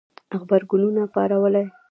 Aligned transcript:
غبرګونونه 0.39 1.03
پارولي 1.13 1.63